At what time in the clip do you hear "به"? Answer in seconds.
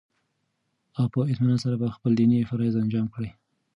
1.81-1.87